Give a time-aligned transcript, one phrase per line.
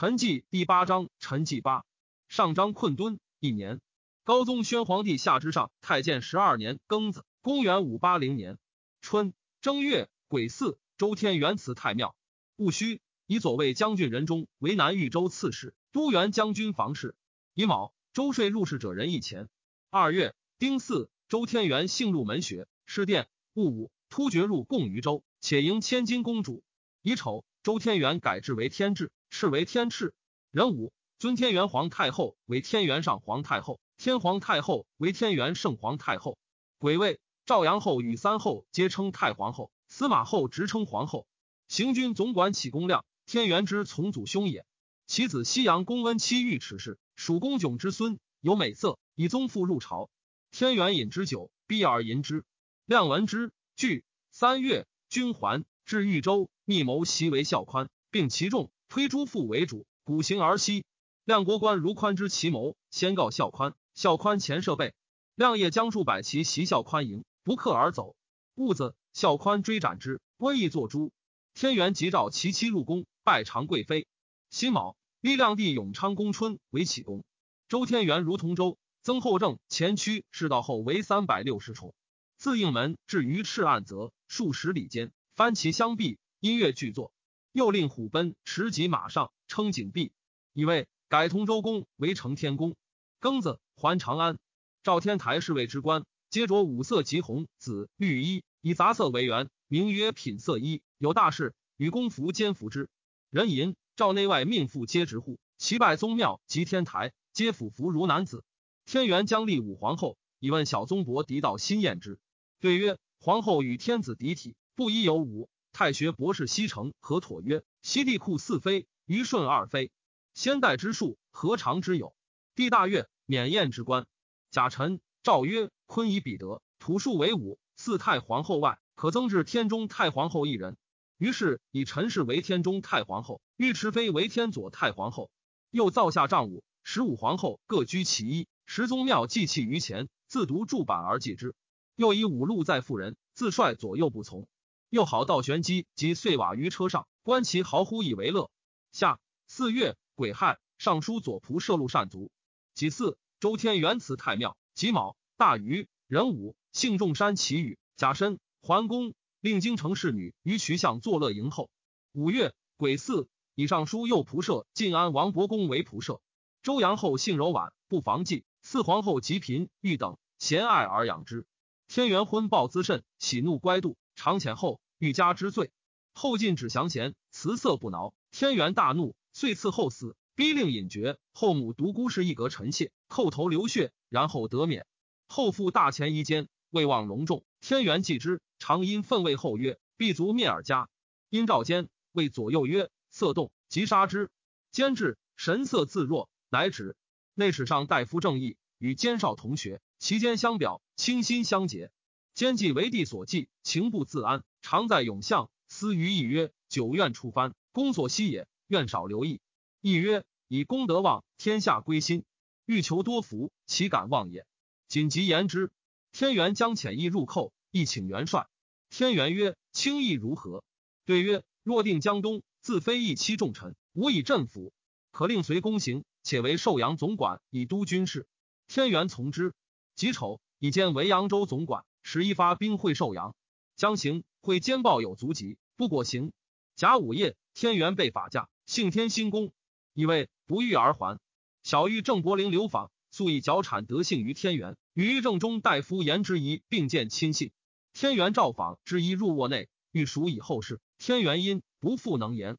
[0.00, 1.84] 陈纪第八章，陈纪八
[2.26, 3.82] 上章困敦一年。
[4.24, 8.56] 高宗宣皇帝下之上太监十二年庚子，公元五八零年
[9.02, 12.16] 春正月癸巳，周天元祠太庙。
[12.56, 17.14] 戊戌，以左卫将军任中为南豫州刺史，都元将军房事。
[17.52, 19.50] 乙卯，周税入仕者人一钱。
[19.90, 23.28] 二月丁巳，周天元幸入门学，侍殿。
[23.52, 26.64] 戊午，突厥入贡于州，且迎千金公主。
[27.02, 29.12] 乙丑，周天元改制为天制。
[29.30, 30.12] 是为天敕，
[30.50, 36.36] 壬午尊天元皇太后为天元上皇太后，天皇太后为天元圣皇太后。
[36.78, 41.26] 癸未，赵阳后与三后皆称太皇后，司马后直称皇后。
[41.68, 44.66] 行军总管启公亮，天元之从祖兄也。
[45.06, 50.10] 其子西阳公温期御齿氏，属公迥之孙，有美色，以宗父入朝。
[50.50, 52.44] 天元饮之酒，逼而淫之。
[52.86, 54.04] 亮闻之，惧。
[54.32, 58.70] 三月，君还至豫州，密谋袭为孝宽，并其众。
[58.90, 60.84] 推诸父为主，古行而息。
[61.24, 63.74] 亮国官如宽之奇谋，先告孝宽。
[63.94, 64.94] 孝宽前设备，
[65.36, 68.16] 亮夜将数百骑袭孝宽营，不克而走。
[68.56, 71.12] 兀子孝宽追斩之，威义作诛。
[71.54, 74.08] 天元即召其妻入宫，拜长贵妃。
[74.50, 77.22] 辛卯，立亮帝永昌公春为启公。
[77.68, 81.94] 周天元如同州，曾后正前驱世道后为三百六十重。
[82.38, 87.12] 自应门至于赤岸泽，数十里间，翻其相壁，音乐俱作。
[87.52, 90.12] 又令虎贲持戟马上，称景壁，
[90.52, 92.76] 以为改通州公为承天公。
[93.20, 94.38] 庚子，还长安。
[94.82, 100.80] 赵天台侍卫之官，皆着五色及红、紫、绿衣，以杂色为原，名曰品色衣。
[100.98, 102.88] 有大事，与公服兼服之。
[103.30, 108.44] 人吟赵内外命妇皆直呼，其拜宗庙及天台，皆俯服如男子。
[108.86, 112.18] 天元将立武皇后，以问小宗伯狄道心验之，
[112.60, 115.48] 对曰：皇后与天子嫡体，不宜有武。
[115.72, 119.90] 太学博士西城何妥曰：“西帝库四妃，虞舜二妃，
[120.34, 122.14] 先代之术何尝之有？
[122.54, 124.06] 帝大悦，免宴之官。
[124.50, 130.76] 贾臣诏曰：坤以彼得，土数为五，四太皇后外，可增至天中太皇后一人。
[131.16, 135.30] 于是以陈氏为天中太皇后，尉迟妃为天左太皇后。
[135.70, 141.54] 又造下丈五，十五皇后各居其一，十宗庙祭器于前，自独柱板而祭之。
[141.94, 144.48] 又以五路在妇人，自率左右不从。”
[144.90, 148.50] 又好道玄机及碎瓦于车上，观其豪乎以为乐。
[148.90, 152.32] 下四月癸亥，尚书左仆射禄善卒。
[152.74, 154.56] 己巳，周天元祠太庙。
[154.74, 157.78] 己卯，大禹、壬午，幸仲山祈雨。
[157.96, 161.70] 甲申，桓公令京城侍女于渠巷作乐迎后。
[162.12, 166.20] 五月癸巳，以上书右仆射晋安王伯公为仆射。
[166.64, 168.44] 周阳后性柔婉，不防忌。
[168.60, 171.46] 四皇后极嫔欲等贤爱而养之。
[171.86, 173.96] 天元婚暴滋甚，喜怒乖度。
[174.22, 175.70] 长浅后，欲加之罪。
[176.12, 178.12] 后进止降贤，辞色不挠。
[178.30, 181.16] 天元大怒，遂赐后死，逼令隐绝。
[181.32, 184.84] 后母独孤氏一格臣妾，叩头流血，然后得免。
[185.26, 187.46] 后父大前衣间，未望隆重。
[187.62, 190.90] 天元继之，常因愤为后曰：“必足灭尔家。”
[191.30, 194.28] 因召监，谓左右曰：“色动，即杀之。”
[194.70, 196.94] 监至，神色自若，乃止。
[197.32, 201.90] 内史上大夫正义与监少同学，其间相表，倾心相结。
[202.34, 205.50] 兼计为帝所忌，情不自安，常在永相。
[205.68, 208.48] 思于意曰：“久愿出藩，公所希也。
[208.66, 209.40] 愿少留意。”
[209.80, 212.24] 意曰：“以功德旺，天下归心。
[212.66, 214.46] 欲求多福，岂敢忘也？”
[214.88, 215.70] 谨急言之。
[216.12, 218.48] 天元将遣意入寇，亦请元帅。
[218.88, 220.64] 天元曰：“轻易如何？”
[221.06, 224.72] 对曰：“若定江东，自非一期重臣，无以镇抚，
[225.12, 228.26] 可令随公行，且为寿阳总管，以督军事。”
[228.66, 229.54] 天元从之。
[229.94, 231.84] 己丑，以兼为扬州总管。
[232.02, 233.34] 使一发兵会寿阳，
[233.76, 236.32] 将行会兼报有足疾，不果行。
[236.76, 239.52] 甲午夜，天元被法驾，幸天兴公，
[239.92, 241.18] 以为不遇而还。
[241.62, 247.50] 小玉郑伯陵流访，素以脚产得幸于天元，与玉正中大夫言之仪并见亲信。
[247.92, 250.80] 天元召访之仪入卧内，欲属以后事。
[250.96, 252.56] 天元因不复能言，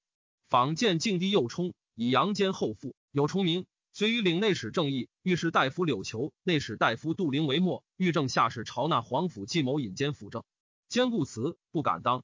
[0.50, 3.66] 访见敬帝右冲，以阳间后父有重名。
[3.94, 10.46] 遂与领内史正义、御史大夫柳求、内史大夫杜陵为末，御正下士朝纳皇甫计谋引奸辅政，
[10.88, 12.24] 兼顾辞不敢当。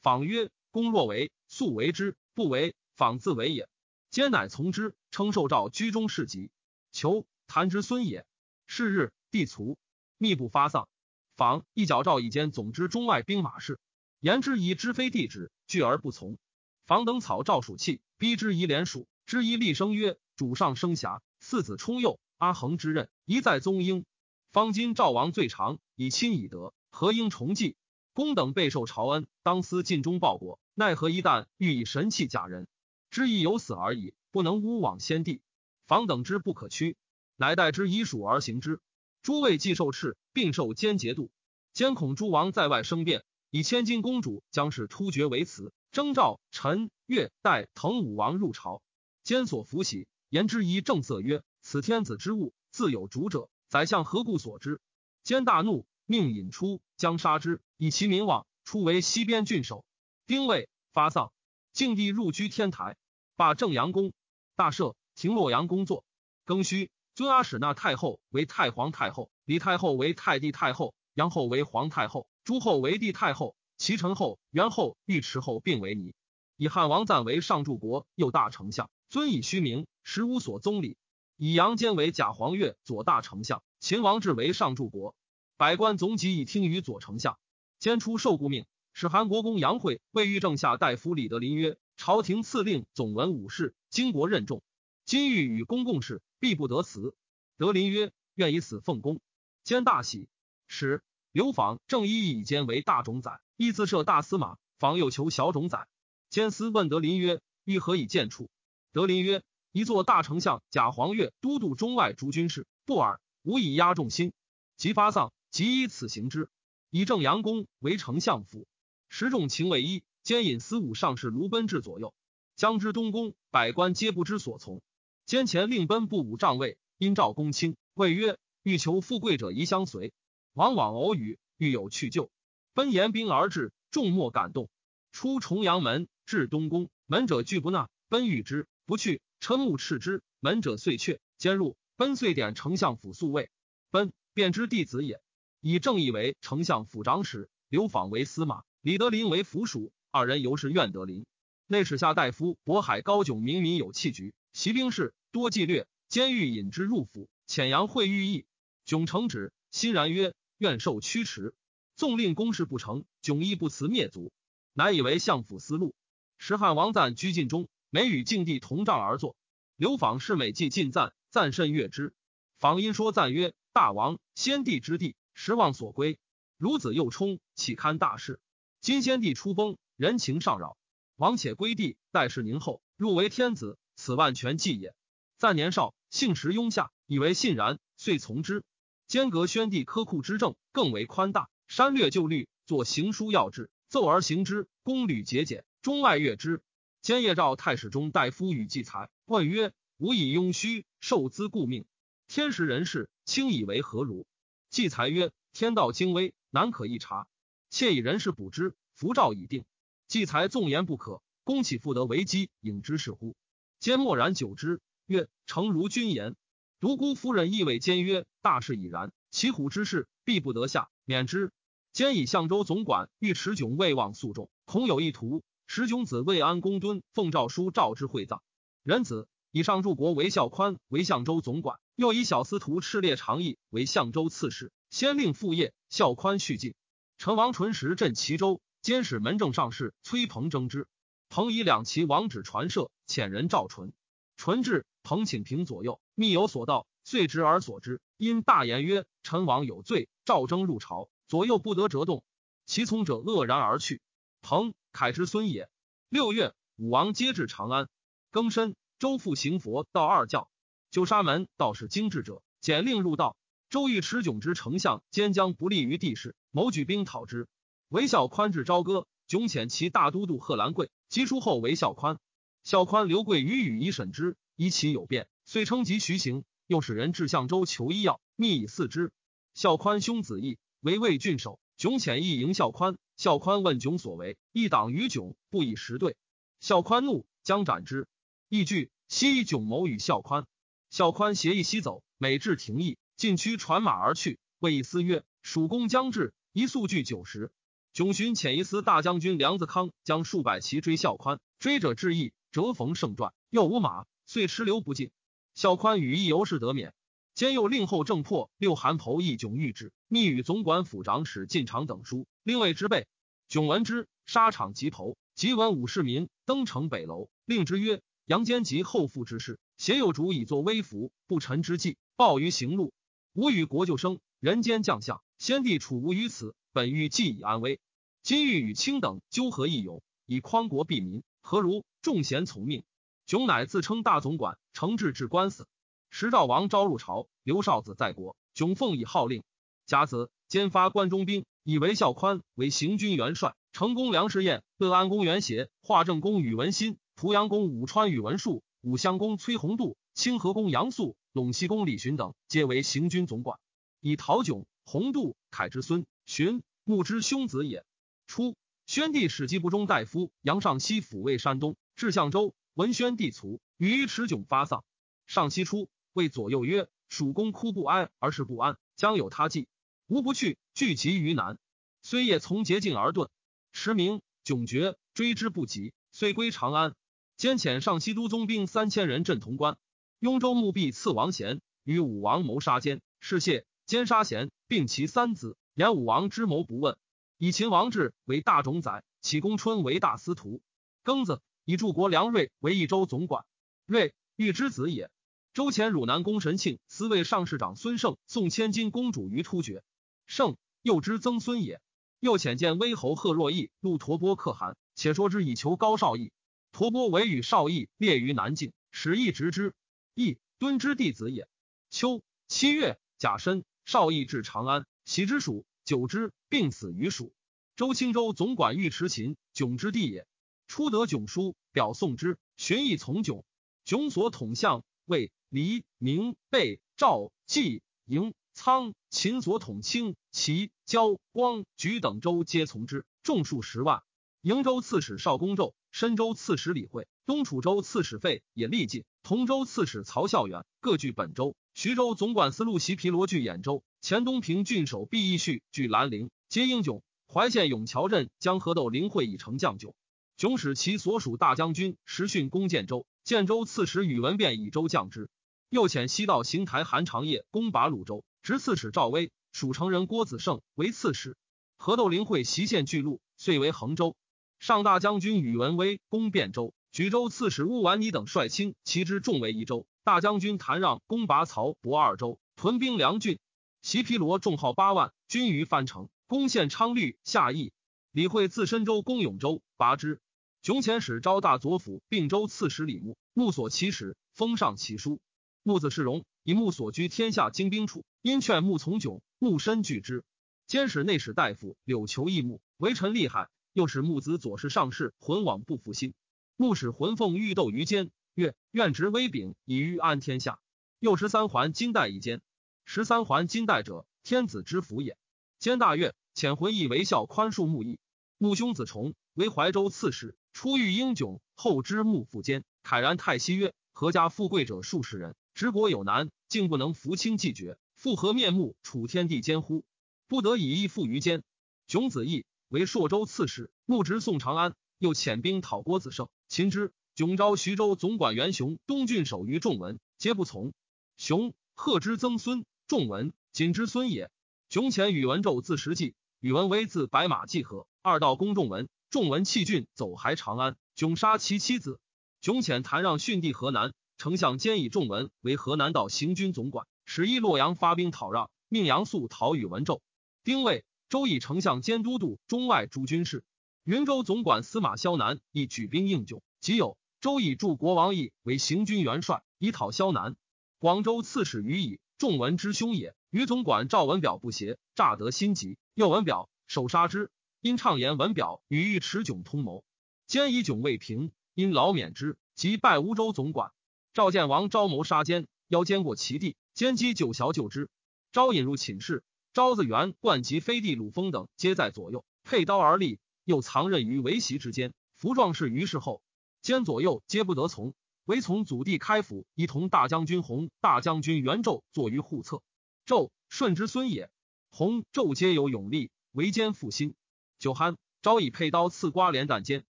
[0.00, 3.68] 访曰：“公若为，速为之；不为，访自为也。”
[4.10, 6.52] 兼乃从之，称受诏居中侍疾。
[6.92, 8.24] 求谭之孙也。
[8.68, 9.76] 是日，帝卒，
[10.18, 10.88] 密不发丧。
[11.34, 13.80] 访一矫诏以兼总之中外兵马事，
[14.20, 16.38] 言之以知非帝旨，拒而不从。
[16.86, 20.16] 访等草诏属器，逼之以连署，之以厉声曰。
[20.38, 24.04] 主上生瑕，四子冲幼，阿衡之任，一在宗英。
[24.52, 27.74] 方今赵王最长，以亲以德，何应重继？
[28.12, 32.68] 公等备受朝恩，当思尽忠报国，奈何一旦欲以神器假人？
[33.10, 34.14] 之亦有死而已。
[34.30, 35.40] 不能诬枉先帝。
[35.88, 36.96] 防等之不可屈，
[37.34, 38.80] 乃待之以属而行之。
[39.22, 41.32] 诸位既受敕，并受监节度。
[41.72, 48.82] 监恐诸王在外生变，以千金公主将是突厥为辞，征召陈、越、代、滕武王入朝。
[49.24, 53.48] 监所伏喜，言之以正色曰：“此天子之物，自有主者。
[53.68, 54.80] 宰相何故所之？”
[55.24, 58.46] 监大怒，命引出，将杀之，以其名望。
[58.64, 59.86] 出为西边郡守。
[60.26, 61.32] 丁未，发丧。
[61.72, 62.96] 敬帝入居天台，
[63.36, 64.12] 罢正阳宫，
[64.56, 66.04] 大赦，停洛阳工作。
[66.44, 76.14] 庚戌，尊阿史那太后为太皇太后，李太后为太帝太后，杨后为皇太后，朱后为帝太后，齐陈后、元后、尉迟后并为尼。
[76.56, 80.96] 以汉王赞为上柱国右大丞相，尊以虚名，十五所宗礼。
[81.36, 85.14] 以杨坚为假黄钺左大丞相，秦王志为上柱国。
[85.58, 87.38] 百官总己以听于左丞相。
[87.78, 88.64] 兼出受故命，
[88.94, 94.62] 使韩国公杨惠为御正下大夫李德林曰：“朝廷赐令总文武事，经国任重。
[95.04, 97.14] 今欲与公共事，必不得辞。”
[97.58, 99.20] 德林曰：“愿以死奉公。”
[99.62, 100.26] 兼大喜。
[100.68, 101.02] 使
[101.32, 104.56] 刘访正一以兼为大冢宰，亦自设大司马。
[104.78, 105.86] 访又求小冢宰。
[106.30, 108.48] 兼思问德林曰：“欲何以见处？”
[108.94, 114.32] 德林曰：“一座大丞相贾黄钺都督中外诸军事，不尔，无以压众心。
[114.76, 116.48] 即发丧，即以此行之。”
[116.90, 118.66] 以正阳宫为丞相府，
[119.10, 122.14] 十众秦为一兼引司武上士卢奔至左右，
[122.56, 124.80] 将之东宫，百官皆不知所从。
[125.26, 130.14] 兼前令奔部武帐位，因召公卿，谓曰：“欲求富贵者宜相随。”
[130.54, 132.30] 往往偶语，欲有去就。
[132.72, 134.70] 奔严兵而至，众莫感动。
[135.12, 137.90] 出重阳门，至东宫，门者拒不纳。
[138.08, 141.20] 奔与之不去，嗔目斥之，门者遂却。
[141.36, 143.50] 兼入，奔遂点丞相府宿卫。
[143.90, 145.20] 奔便知弟子也。
[145.60, 149.92] 以正义为丞相府长史，刘访为司马，李德林为府属。
[150.10, 151.26] 二人由是愿德林。
[151.66, 158.46] 内史下大夫渤海高迥明民有气局，习兵士多计略，监狱引之入府，遣杨会御意。
[158.86, 161.54] 迥承旨，欣然曰：“愿受驱驰。”
[161.94, 164.32] 纵令公事不成，迥亦不辞灭族，
[164.72, 165.94] 乃以为相府思路。
[166.38, 169.36] 时汉王赞居晋中，每与晋帝同帐而坐。
[169.76, 172.12] 刘访是每记进赞，赞甚悦之。
[172.58, 176.18] 访因说赞曰：“大王，先帝之地。”时望所归，
[176.58, 178.40] 孺子又冲，岂堪大事？
[178.80, 180.76] 今先帝出崩，人情尚扰，
[181.14, 184.94] 王且归帝，待事宁后，入为天子，此万全计也。
[185.36, 188.64] 赞年少，性实庸下，以为信然，遂从之。
[189.06, 196.60] 间隔宣帝苛酷之政，更为宽大，删略旧律，作行书要制，奏而行之，宫履节俭，中外悦之。
[197.08, 201.86] 兼夜召太史中大夫与季才，问曰：“吾以庸虚，受资故命，
[202.26, 204.26] 天时人事，卿以为何如？”
[204.68, 207.26] 季才曰：“天道精微，难可一察。
[207.70, 209.64] 妾以人事补之，符诏已定。
[210.06, 213.34] 季才纵言不可，公岂复得为机，引之是乎？”
[213.80, 216.36] 兼默然久之，曰：“诚如君言。”
[216.78, 221.52] 独孤夫人亦谓兼曰：“大事已然，骑虎之事必不得下，免之。”
[221.94, 225.42] 兼以相州总管尉迟迥未望诉众，恐有一图。
[225.70, 228.42] 石迥子魏安公敦奉诏书召之会葬。
[228.82, 231.78] 仁子以上柱国为孝宽为相州总管。
[231.94, 236.74] 又以小司徒赤烈长义为相州刺史，先令父业，孝宽续进。
[237.18, 240.88] 陈王纯实镇齐州，监使门正上士崔鹏征之。
[241.28, 243.92] 鹏以两骑王旨传射，遣人召纯。
[244.38, 248.00] 纯至，鹏请平左右，密有所道，遂直而所之。
[248.16, 252.24] 因大言曰：“陈王有罪，赵征入朝，左右不得折动。”
[252.64, 254.00] 其从者愕然而去。
[254.40, 255.68] 彭，凯之孙也。
[256.08, 257.88] 六月，武王皆至长安。
[258.32, 260.50] 庚申，周复行佛道二教。
[260.90, 263.36] 九沙门道士精智者，简令入道。
[263.70, 267.46] 周瑜持迥之丞相，兼将不利于地势，谋举兵讨之。
[267.88, 272.18] 韦孝宽至朝歌，迥遣其大都督贺兰贵，击书后为孝宽。
[272.64, 276.44] 孝宽留贵于宇以审之，以其有变，遂称疾徐行。
[276.66, 279.10] 又使人至相州求医药，密以赐之。
[279.54, 282.98] 孝宽兄子义为魏郡守，迥遣意迎孝宽。
[283.16, 286.16] 孝宽问迥所为，一党于迥，不以实对。
[286.58, 288.08] 孝宽怒，将斩之。
[288.48, 290.44] 义惧，悉以迥谋与孝宽。
[290.90, 294.40] 孝宽携意西走，每至廷邑，进驱传马而去。
[294.58, 297.52] 谓一思曰：“蜀公将至，一速聚九十。”
[297.94, 305.12] 迥寻遣一司大将军梁子康将数百骑追孝宽，追者至邑，折逢胜传，又无马，遂驰流不进。
[305.54, 306.92] 孝宽与一由是得免。
[307.34, 313.06] 兼又令后正破六韩侯义迥谕旨，密与总管府长史进长等书，令谓之备。
[313.46, 315.18] 迥闻之，沙场即投。
[315.34, 322.94] 即闻武士民登城北楼，令之曰：“杨坚及后父之事。”邪有主以作威服，不臣之计，报于行路。
[323.34, 327.78] 吾与国舅生，人间将相，先帝处无于此，本欲计以安危。
[328.22, 331.84] 今欲与卿等纠合义勇，以匡国庇民，何如？
[332.00, 332.82] 众贤从命。
[333.26, 335.68] 炯乃自称大总管，承制至官司。
[336.10, 339.44] 时赵王召入朝，刘少子在国，炯奉以号令。
[339.88, 343.56] 甲子，兼发关中兵，以为孝宽为行军元帅。
[343.72, 353.58] 成功梁士彦、乐安公元协、华正公宇文新、濮阳公武川宇文述、武襄公崔弘度、清河公杨素、陇西公李寻等，皆为行军总管。
[354.02, 357.82] 以陶炯、弘度、凯之孙寻、穆之兄子也。
[358.26, 364.84] 初，宣帝使机部中大夫杨尚西抚慰山东，至相州，闻宣帝卒，于持迥发丧。
[365.26, 369.66] 上西出，谓左右曰：“蜀公哭不哀，而是不安，将有他计。
[370.08, 371.58] 吾不去，聚集于南。
[372.00, 373.28] 虽夜从捷径而遁。”
[373.72, 376.94] 时明，迥绝，追之不及，遂归长安。
[377.36, 379.76] 兼遣上西都宗兵三千人镇潼关。
[380.18, 385.58] 雍州牧毕赐王贤，与武王谋杀奸，是谢奸杀贤，并其三子。
[385.74, 386.96] 言武王之谋不问，
[387.36, 390.62] 以秦王志为大冢宰，启公春为大司徒。
[391.04, 393.44] 庚子，以柱国梁瑞为益州总管。
[393.84, 395.10] 瑞，玉之子也。
[395.52, 399.82] 周前汝南公神庆司卫上士长孙胜送千金公主于突厥。
[400.28, 401.80] 圣，又之曾孙也。
[402.20, 406.32] 又遣见威侯贺若义，入陀波可汗，且说之以求高少义。
[406.70, 409.74] 陀波为与少义列于南境，使义直之。
[410.14, 411.48] 义敦之弟子也。
[411.88, 417.32] 秋七月甲申，少义至长安，喜之属，久之，病死于蜀。
[417.74, 420.26] 周青州总管尉迟秦，迥之弟也。
[420.66, 423.44] 初得迥书，表送之，寻意从迥。
[423.86, 428.34] 迥所统相魏、黎、明、贝、赵、冀、营。
[428.60, 434.02] 仓秦所统清、齐、交、光、莒等州皆从之，众数十万。
[434.42, 441.54] 瀛州刺史邵公胄，深州刺史李惠，东楚州刺史费也力尽，同州刺史曹孝远各据本州。
[441.72, 447.04] 徐州总管司路袭皮罗据兖州，前东平郡守毕义绪据兰陵，皆英勇。
[447.32, 449.94] 怀县永桥镇江河斗灵会以成将囧。
[450.36, 455.30] 囧使其所属大将军时训攻建州，建州刺史宇文变以州降之。
[455.70, 458.24] 又遣西道行台韩长业攻拔鲁州。
[458.48, 461.36] 执刺史赵威，蜀城人郭子胜为刺史。
[461.76, 464.16] 河斗灵会袭县巨鹿，遂为衡州。
[464.58, 469.86] 上大将军宇文威攻汴州，举州刺史乌丸尼等率轻其之众为一州。
[470.02, 473.38] 大将军谭让攻拔曹博二州，屯兵梁郡。
[473.82, 477.74] 袭皮罗众号八万，军于藩城，攻陷昌律、夏邑。
[478.12, 480.22] 李惠自深州攻永州，拔之。
[480.62, 485.20] 雄前使招大左辅并州刺史李牧，牧所其使，封上其书。
[485.62, 490.24] 木子世荣以木所居天下精兵处，因劝木从迥，木身拒之。
[490.66, 496.14] 兼使内史大夫柳求义木为臣厉害，又使木子左氏上士浑往不服心。
[496.56, 500.58] 木使浑凤欲斗于间，曰：愿执威柄以御安天下。
[501.00, 502.40] 又十三环金带一间，
[502.86, 505.18] 十三环金带者，天子之福也。
[505.58, 507.98] 兼大悦，遣浑义为孝宽恕木义。
[508.38, 515.36] 穆兄子重为怀州刺史，初遇英囧，后知木复坚，慨然太息曰：何家富贵者数十人？
[515.58, 519.84] 执国有难，竟不能扶清既绝，复何面目处天地间乎？
[520.28, 521.42] 不得已依附于间。
[521.88, 526.92] 囧子义为朔州刺史，牧直宋长安，又遣兵讨郭子胜，擒之。
[527.16, 530.72] 囧召徐州总管袁雄、东郡守于仲文，皆不从。
[531.16, 534.30] 雄贺之曾孙，仲文谨之孙也。
[534.68, 538.88] 囧遣宇文胄自石纪，宇文威自白马济河，二道攻仲文。
[539.10, 540.76] 仲文弃郡，走还长安。
[540.94, 541.98] 囧杀其妻子。
[542.40, 543.92] 囧遣谭让逊地河南。
[544.18, 550.00] 丞相兼以仲文为河南道行军总管，使一洛阳发兵讨让，命杨素讨宇文胄。
[550.42, 553.44] 丁未，周以丞相兼都督中外诸军事。
[553.84, 556.42] 云州总管司马萧南亦举兵应救。
[556.60, 560.34] 即有周以助国王义为行军元帅，以讨萧南。
[560.80, 563.14] 广州刺史于以仲文之兄也。
[563.30, 567.30] 于总管赵文表不协，诈得心急，又文表手杀之。
[567.60, 569.84] 因畅言文表与尉迟迥通谋，
[570.26, 573.70] 兼以迥未平，因劳免之，即拜乌州总管。
[574.12, 577.88] 赵建王招谋杀奸，邀奸过其弟，奸击九淆救之。
[578.32, 579.22] 招引入寝室，
[579.52, 584.92] 昭子元、冠及飞地鲁封等皆在左右，佩刀而立，又藏刃于围席之间。
[585.16, 586.22] 服壮士于是后，
[586.62, 592.62] 兼左右皆不得从，唯从祖弟开府，一同大将军弘、大将军元胄坐于护侧。
[593.06, 594.30] 纣舜之孙也，
[594.70, 597.14] 弘、纣皆有勇力，为奸复心。
[597.58, 599.84] 酒酣，昭以佩刀刺瓜连旦间，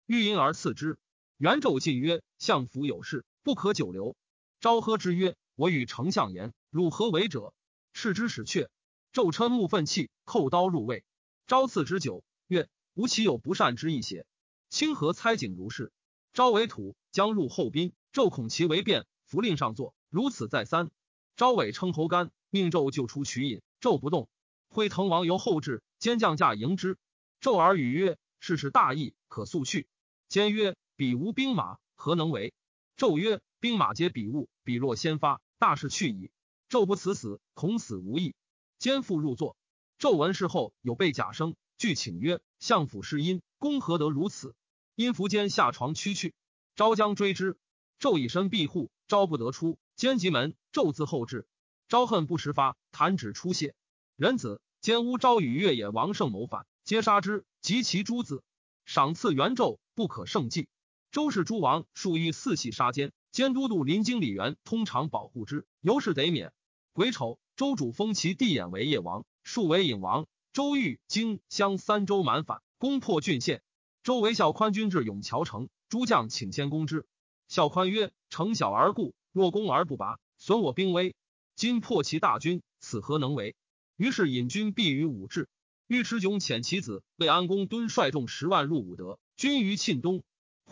[0.07, 0.99] 欲因而刺之。
[1.37, 4.17] 元胄进曰：“相府有事。”不可久留。
[4.59, 7.53] 昭喝之曰：“我与丞相言，汝何为者？”
[7.93, 8.71] 斥之使却。
[9.13, 11.05] 纣嗔目愤气，扣刀入魏。
[11.47, 14.27] 昭赐之酒，曰：“吾岂有不善之意邪？”
[14.71, 15.93] 清河猜景如是。
[16.33, 17.93] 昭为土，将入后宾。
[18.15, 19.95] 纣恐其为变，符令上坐。
[20.09, 20.91] 如此再三。
[21.37, 23.61] 昭伟称侯干，命纣救出取饮。
[23.79, 24.31] 纣不动。
[24.71, 26.97] 辉滕王由后至，兼将驾迎之。
[27.43, 29.87] 纣耳语曰：“事事大义，可速去。”
[30.31, 32.55] 兼曰：“彼无兵马，何能为？”
[32.97, 36.31] 纣曰：“兵马皆比物，比若先发，大事去矣。
[36.71, 38.35] 纣不辞死，恐死无益。”
[38.79, 39.57] 肩负入座。
[39.99, 44.55] 纣闻事后，有被假生，具请曰：“相府是因，公何得如此？”
[44.95, 46.35] 因伏间下床屈去。
[46.77, 47.59] 昭将追之，
[47.99, 49.77] 纣以身庇护，昭不得出。
[49.97, 51.49] 兼急门，纣自后至。
[51.89, 53.75] 昭恨不时发，弹指出谢。
[54.17, 58.45] 人子奸乌昭与越野王胜谋反，皆杀之，及其诸子。
[58.85, 60.69] 赏赐元纣，不可胜计。
[61.15, 66.53] 周氏诸王数欲四系杀奸，监都督临京李元通常保护之，由是得免。
[66.93, 70.27] 癸丑，周主封其弟衍为业王，数为隐王。
[70.53, 73.63] 周欲荆襄三州满反，攻破郡县。
[74.03, 77.07] 周为孝宽军至永桥城，诸将请先攻之。
[77.47, 81.15] 孝宽曰：“城小而固，若攻而不拔，损我兵威。
[81.55, 83.55] 今破其大军，此何能为？”
[83.97, 85.47] 于是引军避于武陟。
[85.87, 90.25] 尉迟迥遣其子魏安公敦率众十万入武德，军于沁东。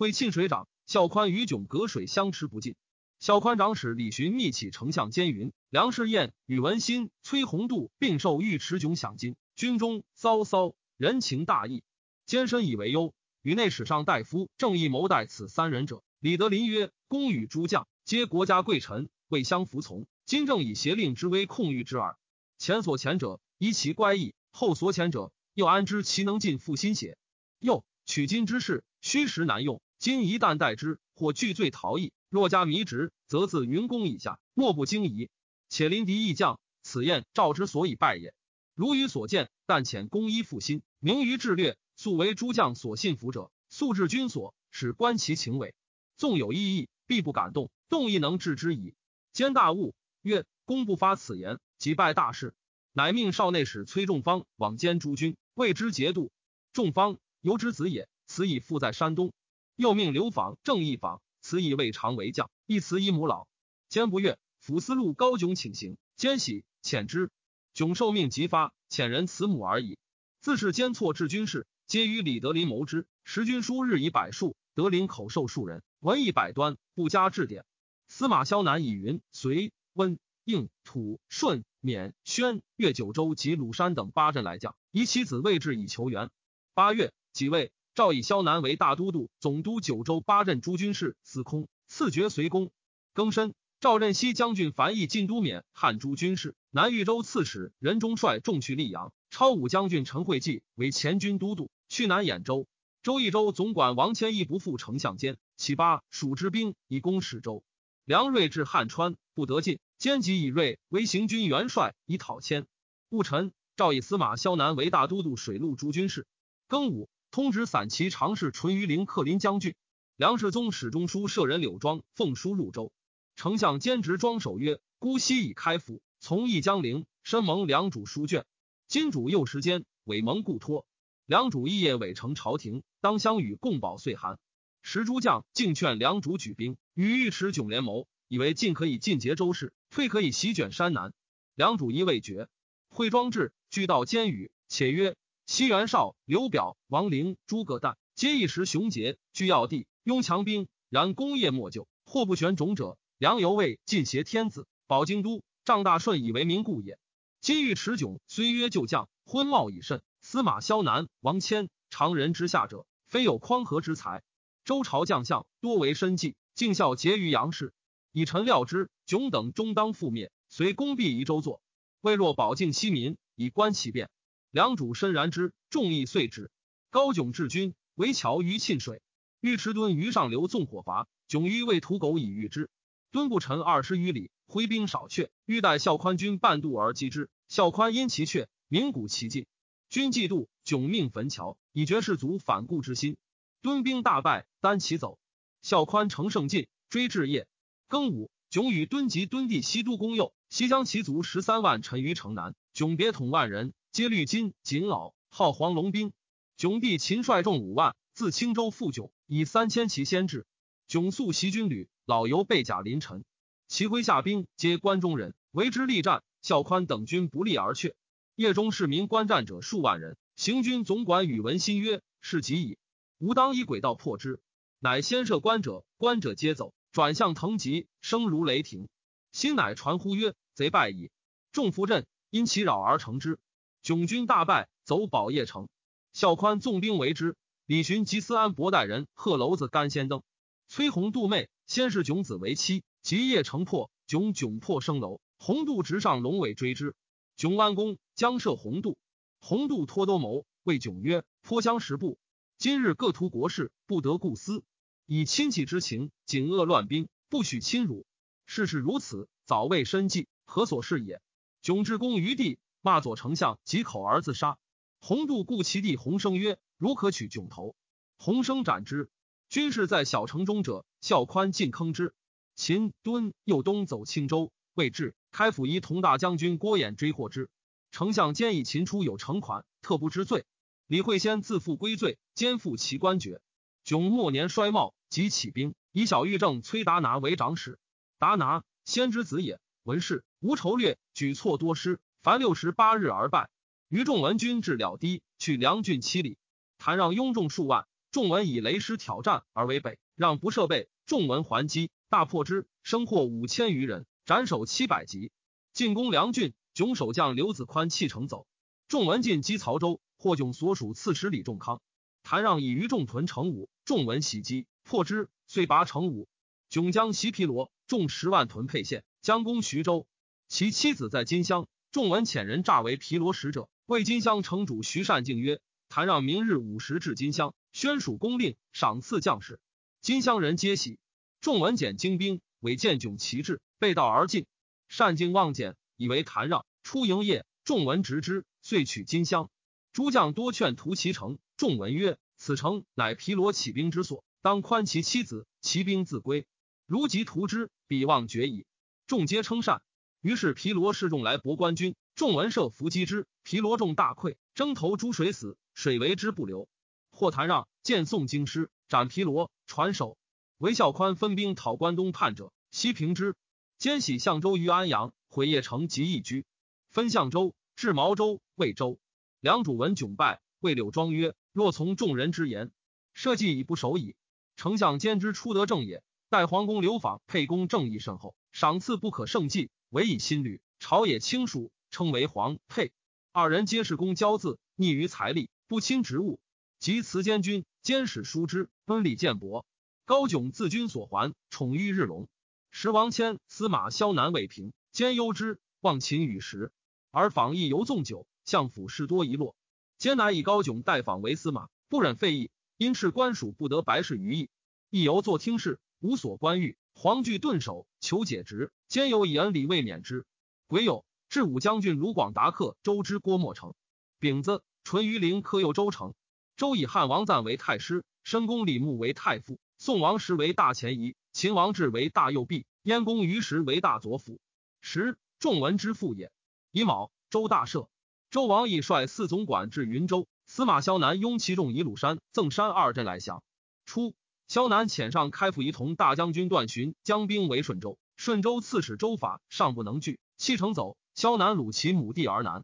[0.03, 2.75] 会沁水长，孝宽与迥隔水相持不尽。
[3.21, 9.37] 孝宽长史李寻密启丞相监云，梁士彦、宇文新、崔弘度并受尉迟迥享金。
[9.55, 11.85] 军中骚骚，人情大义，
[12.27, 13.15] 监深以为忧。
[13.43, 20.09] 与内史上大夫正义谋待此三人者，李德林曰：“公与诸将皆国家贵臣，未相服从。
[20.27, 22.17] 今正以邪令之威控御之耳。
[22.59, 27.17] 前所前者，依其乖异；后所前者，又安知其能尽负心邪？
[27.61, 29.81] 又取金之事，虚实难用。
[30.03, 35.31] 今一旦待之，或拒罪逃逸；若加迷职，则自云公以下，莫不惊疑。
[35.69, 38.35] 且临敌义将，此燕赵之所以败也。
[38.75, 45.73] 如余所见，但遣公依复心，明于智略，素为诸将所信服者，素至君所，使观其情伪。
[46.17, 48.97] 纵有异议，必不敢动，动亦能治之矣。
[49.33, 52.57] 兼大悟，曰：公不发此言，即败大事。
[52.93, 56.33] 乃命少内史崔仲方往监诸军，谓之节度。
[56.73, 59.33] 仲方由之子也，此以父在山东。
[59.77, 63.47] 又命刘访、郑义访，此以未尝为将，一辞一母老。
[63.89, 67.31] 兼不悦，抚思路高炯请行，兼喜，遣之。
[67.75, 69.99] 炯受命即发，遣人慈母而已。
[70.41, 73.07] 自是奸错治军事，皆与李德林谋之。
[73.25, 77.65] 时军书日以百数，德林口授数人，文艺百端，不加治典。
[78.09, 86.31] 司马萧南以云：隋、温、应、土、顺、免、宣、越九州及鲁山等八镇来将，以其子位置以求援。
[86.75, 87.73] 八月，己未。
[87.95, 92.71] 赵以萧南为大都督，总督九州八镇诸军事，司空，赐爵随公。
[93.15, 99.13] 庚申，赵任西将军樊毅进都免汉诸军事，南豫州刺史任中率众去溧阳。
[99.29, 102.67] 超武将军陈惠济为前军都督，去南兖州。
[103.03, 107.63] 周益州总管王谦义不复丞相监，其八蜀之兵以攻始州。
[108.07, 112.67] 梁锐至汉川，不得进，兼及以锐为行军元帅，以讨迁。
[113.11, 116.27] 戊辰，赵以司马萧南为大都督水陆诸军事。
[116.71, 117.11] 庚午。
[117.33, 119.75] 通直散骑常侍淳于陵克林将军，
[120.17, 122.93] 梁世宗史中书舍人柳庄奉书入州。
[123.37, 128.45] 丞相兼职庄守曰：“姑息已开府，从义江陵，深蒙梁主书卷。
[128.87, 130.85] 今主又时间，委蒙故托。
[131.25, 134.39] 梁主一夜委成朝廷，当相与共保岁寒。
[134.83, 141.15] 时诸将竟劝梁主举兵，与尉迟迥联谋，以为进可以尽结周氏，退可以席卷山南。
[141.55, 142.49] 梁主意未决，
[142.91, 150.69] 会庄至，俱到监宇，且曰。”西元绍、刘表、王陵、诸葛诞，皆一时雄杰，居要地，拥强兵。
[150.89, 152.97] 然功业莫就，祸不选种者。
[153.19, 155.43] 梁犹未尽挟天子，保京都。
[155.65, 156.99] 张大顺以为民故也。
[157.41, 160.03] 今欲持迥，虽曰旧将，昏茂已甚。
[160.21, 164.23] 司马萧南、王谦，常人之下者，非有匡和之才。
[164.65, 167.73] 周朝将相多为身计，尽孝结于杨氏。
[168.13, 170.31] 以臣料之，迥等终当覆灭。
[170.49, 171.63] 遂功必移州作，
[172.01, 174.11] 未若保境西民，以观其变。
[174.53, 176.51] 梁主深然之，众议遂之。
[176.91, 179.01] 高炯治军，围桥于沁水。
[179.41, 182.69] 尉迟敦于上流纵火伐，迥于为屠狗以御之。
[183.13, 187.31] 敦不臣二十余里，挥兵少却，欲待孝宽军半渡而击之。
[187.49, 189.47] 孝宽因其却，鸣鼓其进。
[189.89, 193.17] 军既渡，迥命焚桥，以绝士卒反顾之心。
[193.63, 195.19] 敦兵大败，单骑走。
[195.63, 197.49] 孝宽乘胜进，追至夜。
[197.89, 202.55] 庚午，迥与敦及敦弟西都公右，西将其卒十三万陈于城南。
[202.75, 203.73] 迥别统万人。
[203.93, 206.15] 皆绿金锦袄，号黄龙兵。
[206.57, 210.47] 迥弟秦率众五万，自青州赴迥，以三千骑先至。
[210.89, 213.23] 迥素袭军旅，老犹备甲临陈。
[213.69, 216.23] 其麾下兵皆关中人，为之力战。
[216.41, 217.95] 孝宽等军不利而却。
[218.35, 220.17] 夜中市民观战者数万人。
[220.37, 222.79] 行军总管宇文新曰：“是急矣，
[223.19, 224.41] 吾当以轨道破之。”
[224.81, 228.89] 乃先设关者，关者皆走，转向腾吉，声如雷霆。
[229.33, 231.11] 新乃传呼曰：“贼败矣！”
[231.53, 233.39] 众伏阵，因其扰而成之。
[233.83, 235.69] 迥军大败，走宝业城。
[236.13, 237.37] 孝宽纵兵围之。
[237.67, 240.23] 李寻及思安博代人贺楼子干先登。
[240.69, 246.95] 崔弘杜妹先是囧子为妻，及夜城破，囧窘迫升楼，洪杜直上龙尾追之，
[247.37, 248.99] 囧弯弓将射洪杜，
[249.41, 252.19] 洪杜脱兜谋，谓囧曰：“颇相识步，
[252.59, 254.63] 今日各图国事，不得顾私，
[255.07, 258.07] 以亲戚之情，谨恶乱兵，不许侵辱。
[258.47, 261.21] 事事如此，早为身计，何所是也？”
[261.63, 264.59] 囧至公于地，骂左丞相，及口而自杀。
[265.01, 267.77] 洪度故其弟洪生曰：“如可取囧头？”
[268.19, 269.09] 洪生斩之。
[269.49, 272.13] 军士在小城中者，孝宽进坑之。
[272.57, 277.51] 秦敦又东走青州，未至，开府仪同大将军郭衍追获之。
[277.91, 280.45] 丞相兼以秦出有城款，特不知罪。
[280.87, 283.41] 李惠先自负归罪，肩负其官爵。
[283.85, 287.79] 囧末年衰茂，即起兵，以小御正崔达拿为长史。
[288.19, 293.51] 达拿先之子也，文士，无筹略，举措多失，凡六十八日而败。
[293.89, 296.39] 于仲文军至了堤，去梁郡七里，
[296.79, 297.89] 谭让拥众数万。
[298.13, 300.89] 仲文以雷师挑战而为北，让不设备。
[301.05, 305.33] 仲文还击，大破之，生获五千余人，斩首七百级。
[305.73, 308.47] 进攻梁郡，囧守将刘子宽弃城走。
[308.87, 311.83] 仲文进击曹州，获囧所属刺史李仲康。
[312.23, 316.29] 谭让以于仲屯城武，仲文袭击，破之，遂拔城武。
[316.69, 320.07] 囧将袭皮罗，众十万屯沛县，将攻徐州。
[320.47, 323.69] 其妻子在金乡，仲文遣人诈为皮罗使者。
[323.85, 329.61] 谓金乡城主徐善敬曰：“谭让明日午时至金乡，宣署公令，赏赐将士。”
[330.01, 330.99] 金乡人皆喜。
[331.43, 334.47] 众闻简精兵，委见迥旗帜，背道而进。
[334.89, 337.45] 善敬望简，以为谭让出营业。
[337.63, 339.51] 众闻直之，遂取金乡。
[339.93, 341.39] 诸将多劝屠其城。
[341.59, 346.47] 众闻曰：“此城乃皮罗起兵之所，当宽其妻子，其兵自归。
[346.87, 348.65] 如及屠之，彼望绝矣。”
[349.07, 349.83] 众皆称善。
[350.23, 351.97] 于是皮罗示众来博官军。
[352.15, 356.69] 众闻设伏击之，皮罗众大溃，征投诸水死，水为之不流。
[357.11, 360.17] 或谭让见宋京师，斩皮罗，传首。
[360.59, 363.35] 韦孝宽分兵讨关东叛者，西平之。
[363.79, 366.47] 兼喜相州于安阳，毁邺城及义居。
[366.89, 369.01] 分相州至毛州、魏州。
[369.41, 372.71] 梁主闻窘败，谓柳庄曰：“若从众人之言，
[373.13, 374.15] 社稷已不守矣。
[374.55, 376.05] 丞相兼之出得正也。
[376.29, 382.91] 待皇宫流访，沛公正义甚厚，赏赐不可胜计，唯以新旅，朝野亲属。”称为皇沛，
[383.33, 386.41] 二人皆是公交字，逆于财力，不亲职务。
[386.79, 389.67] 及辞监军，监使书之，恩礼见薄。
[390.07, 392.31] 高炯自军所还，宠于日隆。
[392.71, 396.73] 时王谦、司马萧南未平，兼忧之，望秦与时，
[397.11, 399.55] 而访邑犹纵酒，相府事多遗落。
[399.99, 404.49] 兼乃以高炯代访为司马，不忍废邑，因斥官属不得白事于邑，
[404.89, 406.77] 亦犹作听事，无所关欲。
[406.95, 410.27] 黄惧顿首，求解职，兼有以恩礼未免之。
[410.67, 411.05] 癸酉。
[411.29, 413.73] 至武将军卢广达克周之郭沫城，
[414.19, 416.13] 丙子，淳于陵克右周城。
[416.59, 424.41] 周以汉王赞为太师，申公李牧为太傅，宋王时为大前夷，秦王志为大右弼，燕公于时为大左辅。
[424.83, 426.31] 时仲文之父也。
[426.71, 427.89] 乙卯，周大赦。
[428.31, 433.43] 周王以率四总管至云州，司马萧南拥其众以鲁山、赠山二镇来降。
[433.87, 434.15] 初，
[434.53, 440.99] 萧南遣上开府仪同大将军段寻将兵为顺州，顺州刺史周法尚不能拒，弃城走。
[441.15, 442.63] 萧南虏其母弟而南，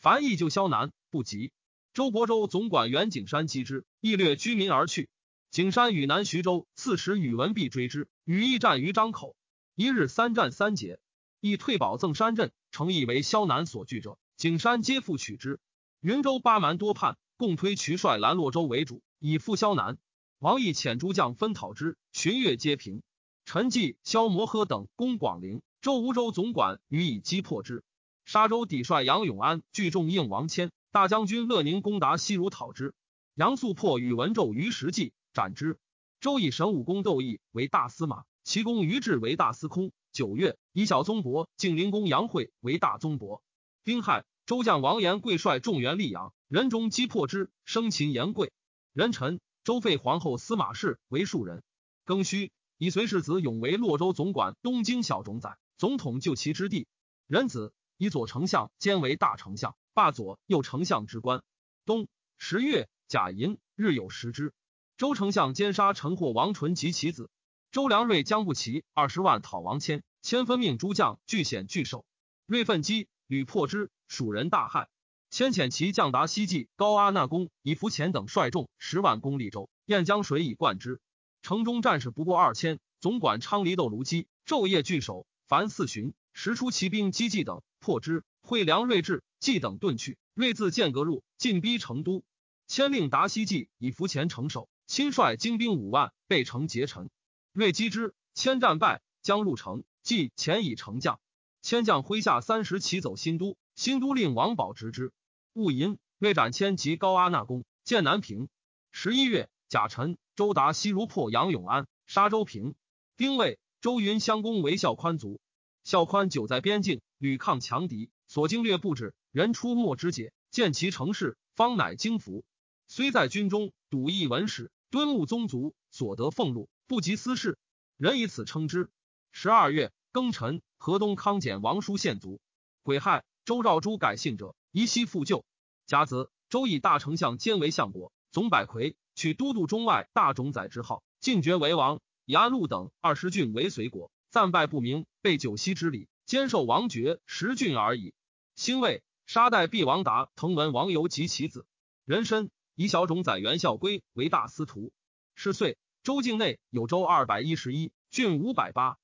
[0.00, 1.50] 樊毅救萧南不及。
[1.94, 5.08] 周伯州总管袁景山击之，亦掠居民而去。
[5.50, 9.34] 景山与南徐州刺史宇文弼追之，与亦战于张口，
[9.74, 11.00] 一日三战三捷，
[11.40, 15.58] 亦退保赠山镇，诚以为萧南所据者，景山皆复取之。
[16.02, 19.96] 云州八蛮多叛，共推渠帅兰洛州为主，以赴萧南。
[20.40, 23.02] 王毅遣诸将分讨之，巡阅皆平。
[23.44, 27.84] 陈纪、萧摩诃等攻广陵，周吴州总管予以击破之。
[28.24, 32.94] 沙州抵帅杨永安聚众应王谦，大将军乐宁攻达西如讨之。
[33.34, 35.78] 杨素破宇文胄于石纪斩之。
[36.22, 39.92] 周以神武公窦毅为大司马，其公于志为大司空。
[40.10, 43.42] 九月，以小宗伯晋灵公杨惠为大宗伯。
[43.84, 48.52] 丁亥，周将王延贵率众援溧阳，人中击破之，生擒延贵。
[48.94, 49.38] 人臣，
[49.70, 51.62] 周废皇后司马氏为庶人。
[52.04, 56.88] 庚戌，以随世子永为洛州总管、东京小种宰，总统就其之地。
[57.28, 57.72] 壬子。
[57.96, 61.44] 以左丞相兼为大丞相，罢左右丞相之官。
[61.86, 64.52] 冬十月，甲寅，日有食之。
[64.96, 67.30] 周丞相奸杀陈获、王纯及其子。
[67.70, 72.04] 周良瑞将不齐二十万讨王谦，谦分命诸将拒险拒守。
[72.44, 74.88] 瑞奋击，屡破之，蜀人大骇。
[75.30, 81.00] 谦遣其将达西济、高阿那公以伏前等率众十万攻利州，燕江水以灌之。
[81.40, 87.62] 城中战士不过二千，总管昌黎斗卢基昼夜拒守，凡四旬，时出骑兵击计等。
[87.78, 90.18] 破之，会梁睿智、纪等遁去。
[90.34, 92.24] 睿自剑阁入，进逼成都。
[92.66, 97.08] 千令达西济以伏前城守，亲率精兵五万，备城劫陈。
[97.52, 101.20] 睿击之，千战败，将入城，即前以成将。
[101.62, 105.12] 千将麾下三十骑走新都，新都令王宝执之。
[105.52, 108.48] 戊寅，魏斩迁及高阿那公，建南平。
[108.92, 112.74] 十一月，甲辰，周达西如破杨永安，杀周平。
[113.16, 115.40] 丁未，周云襄公为孝宽族。
[115.84, 122.44] 孝宽久在边境，屡抗强敌，所经略不止，人出没之节，见其成事，方乃惊服。
[122.86, 127.58] 虽在军中，笃义文史，敦睦宗族，所得俸禄不及私事，
[127.96, 128.90] 人以此称之。
[129.32, 130.62] 十二月庚辰。
[130.82, 132.40] 河东康简王叔献卒，
[132.82, 135.44] 癸亥，周兆珠改姓者，宜西复旧。
[135.86, 144.12] 甲子，周以大丞相兼为相国，总百魁，取都督中外大冢宰之号，进爵为王，以安陆等二十郡为随国。
[144.30, 148.14] 暂拜不明，备九锡之礼，兼受王爵十郡而已。
[148.54, 151.66] 兴魏，杀代毕王达、滕文王游及其子。
[152.04, 154.92] 人参，以小冢宰元孝归为大司徒。
[155.34, 159.00] 是岁，周境内有州二百一十一，郡五百八。